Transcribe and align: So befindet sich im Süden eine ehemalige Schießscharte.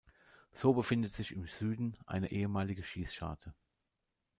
So 0.51 0.73
befindet 0.73 1.13
sich 1.13 1.31
im 1.31 1.45
Süden 1.45 1.95
eine 2.07 2.31
ehemalige 2.31 2.81
Schießscharte. 2.83 3.53